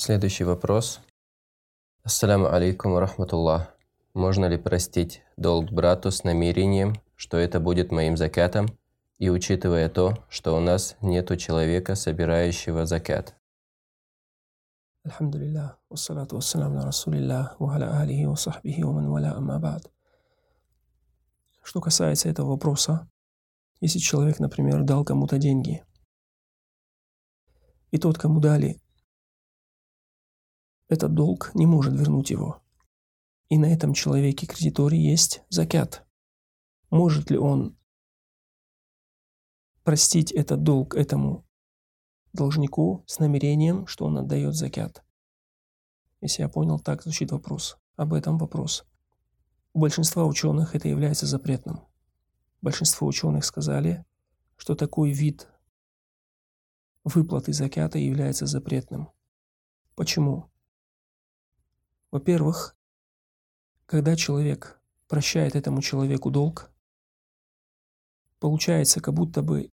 Следующий 0.00 0.44
вопрос. 0.44 1.00
Ассаляму 2.04 2.46
алейкум 2.46 2.96
рахматуллах. 2.98 3.74
Можно 4.14 4.44
ли 4.46 4.56
простить 4.56 5.24
долг 5.36 5.72
брату 5.72 6.12
с 6.12 6.22
намерением, 6.22 6.94
что 7.16 7.36
это 7.36 7.58
будет 7.58 7.90
моим 7.90 8.16
закатом, 8.16 8.68
и 9.18 9.28
учитывая 9.28 9.88
то, 9.88 10.24
что 10.28 10.56
у 10.56 10.60
нас 10.60 10.96
нету 11.00 11.36
человека, 11.36 11.96
собирающего 11.96 12.86
закат? 12.86 13.34
Вассалату 15.90 16.36
вассалам 16.36 16.74
на 16.74 16.84
расулиллах, 16.84 17.58
ва 17.58 17.74
аля 17.74 17.98
алихи 17.98 18.26
ва 18.26 18.36
сахбихи 18.36 18.84
ва 18.84 18.92
ман 18.92 19.10
валя 19.10 19.36
амма 19.36 19.58
бад. 19.58 19.90
Что 21.60 21.80
касается 21.80 22.28
этого 22.28 22.50
вопроса, 22.50 23.10
если 23.80 23.98
человек, 23.98 24.38
например, 24.38 24.84
дал 24.84 25.04
кому-то 25.04 25.38
деньги, 25.38 25.82
и 27.90 27.98
тот, 27.98 28.16
кому 28.16 28.38
дали, 28.38 28.80
этот 30.88 31.14
долг 31.14 31.50
не 31.54 31.66
может 31.66 31.94
вернуть 31.94 32.30
его. 32.30 32.62
И 33.48 33.58
на 33.58 33.66
этом 33.66 33.94
человеке-кредиторе 33.94 34.98
есть 34.98 35.42
закят. 35.48 36.06
Может 36.90 37.30
ли 37.30 37.38
он 37.38 37.76
простить 39.84 40.32
этот 40.32 40.62
долг 40.62 40.94
этому 40.94 41.46
должнику 42.32 43.04
с 43.06 43.18
намерением, 43.18 43.86
что 43.86 44.06
он 44.06 44.18
отдает 44.18 44.54
закят? 44.54 45.04
Если 46.20 46.42
я 46.42 46.48
понял, 46.48 46.78
так 46.78 47.02
звучит 47.02 47.30
вопрос. 47.30 47.78
Об 47.96 48.12
этом 48.12 48.38
вопрос. 48.38 48.84
У 49.72 49.80
большинства 49.80 50.24
ученых 50.24 50.74
это 50.74 50.88
является 50.88 51.26
запретным. 51.26 51.80
Большинство 52.60 53.06
ученых 53.06 53.44
сказали, 53.44 54.04
что 54.56 54.74
такой 54.74 55.12
вид 55.12 55.48
выплаты 57.04 57.52
закята 57.52 57.98
является 57.98 58.46
запретным. 58.46 59.10
Почему? 59.94 60.50
Во-первых, 62.10 62.76
когда 63.86 64.16
человек 64.16 64.80
прощает 65.08 65.56
этому 65.56 65.82
человеку 65.82 66.30
долг, 66.30 66.72
получается, 68.38 69.00
как 69.00 69.14
будто 69.14 69.42
бы 69.42 69.70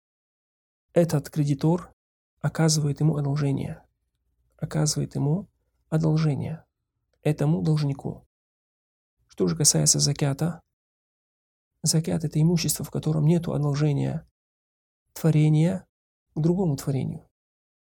этот 0.94 1.30
кредитор 1.30 1.94
оказывает 2.42 3.00
ему 3.00 3.18
одолжение. 3.18 3.84
Оказывает 4.58 5.16
ему 5.16 5.50
одолжение 5.90 6.66
этому 7.22 7.62
должнику. 7.62 8.28
Что 9.28 9.48
же 9.48 9.56
касается 9.56 10.00
закята, 10.00 10.62
закят– 11.84 12.24
это 12.26 12.42
имущество, 12.42 12.84
в 12.86 12.92
котором 12.92 13.26
нет 13.26 13.48
одолжения 13.48 14.28
творения 15.14 15.88
к 16.36 16.40
другому 16.42 16.76
творению. 16.76 17.28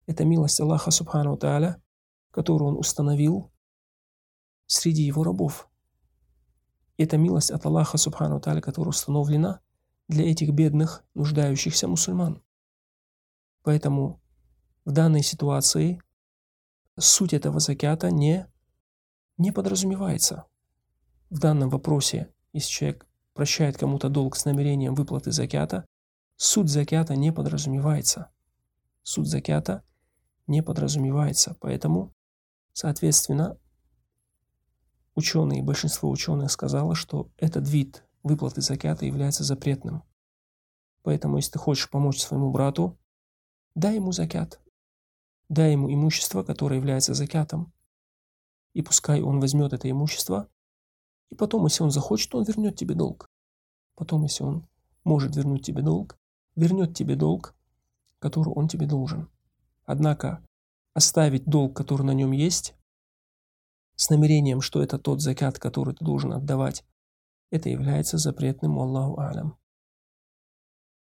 Это 0.06 0.24
милость 0.24 0.60
Аллаха 0.60 0.90
Субхану 0.90 1.36
Тааля, 1.36 1.82
которую 2.30 2.72
Он 2.72 2.78
установил 2.78 3.53
среди 4.66 5.02
Его 5.02 5.24
рабов. 5.24 5.68
Это 6.96 7.16
милость 7.16 7.50
от 7.50 7.64
Аллаха 7.66 7.98
Субхану 7.98 8.40
Тааля, 8.40 8.60
которая 8.60 8.90
установлена 8.90 9.60
для 10.08 10.30
этих 10.30 10.50
бедных, 10.50 11.04
нуждающихся 11.14 11.88
мусульман. 11.88 12.42
Поэтому 13.62 14.20
в 14.84 14.92
данной 14.92 15.22
ситуации 15.22 16.00
суть 16.98 17.32
этого 17.32 17.58
закята 17.58 18.10
не, 18.10 18.46
не 19.38 19.50
подразумевается. 19.50 20.44
В 21.30 21.38
данном 21.40 21.70
вопросе, 21.70 22.32
если 22.52 22.70
человек 22.70 23.06
прощает 23.32 23.76
кому-то 23.76 24.08
долг 24.08 24.36
с 24.36 24.44
намерением 24.44 24.94
выплаты 24.94 25.32
закята, 25.32 25.86
суть 26.36 26.68
закята 26.68 27.16
не 27.16 27.32
подразумевается. 27.32 28.30
Суть 29.02 29.26
закята 29.26 29.82
не 30.46 30.62
подразумевается. 30.62 31.56
Поэтому, 31.60 32.14
соответственно, 32.72 33.58
ученые, 35.14 35.62
большинство 35.62 36.10
ученых 36.10 36.50
сказало, 36.50 36.94
что 36.94 37.30
этот 37.36 37.68
вид 37.68 38.04
выплаты 38.22 38.60
закята 38.60 39.06
является 39.06 39.44
запретным. 39.44 40.02
Поэтому, 41.02 41.36
если 41.36 41.52
ты 41.52 41.58
хочешь 41.58 41.90
помочь 41.90 42.20
своему 42.20 42.50
брату, 42.50 42.98
дай 43.74 43.96
ему 43.96 44.12
закят. 44.12 44.60
Дай 45.48 45.72
ему 45.72 45.92
имущество, 45.92 46.42
которое 46.42 46.76
является 46.76 47.14
закятом. 47.14 47.72
И 48.72 48.82
пускай 48.82 49.20
он 49.22 49.40
возьмет 49.40 49.72
это 49.72 49.90
имущество, 49.90 50.48
и 51.30 51.36
потом, 51.36 51.64
если 51.64 51.82
он 51.82 51.90
захочет, 51.90 52.34
он 52.34 52.44
вернет 52.44 52.76
тебе 52.76 52.94
долг. 52.94 53.28
Потом, 53.96 54.22
если 54.22 54.44
он 54.44 54.66
может 55.04 55.34
вернуть 55.36 55.64
тебе 55.64 55.82
долг, 55.82 56.16
вернет 56.56 56.94
тебе 56.94 57.16
долг, 57.16 57.54
который 58.18 58.52
он 58.52 58.68
тебе 58.68 58.86
должен. 58.86 59.28
Однако 59.84 60.44
оставить 60.94 61.44
долг, 61.44 61.76
который 61.76 62.02
на 62.02 62.12
нем 62.12 62.32
есть, 62.32 62.74
с 63.96 64.10
намерением, 64.10 64.60
что 64.60 64.82
это 64.82 64.98
тот 64.98 65.20
закят, 65.20 65.58
который 65.58 65.94
ты 65.94 66.04
должен 66.04 66.32
отдавать, 66.32 66.84
это 67.50 67.68
является 67.68 68.18
запретным, 68.18 68.78
Аллаху 68.78 69.20
Алям. 69.20 69.56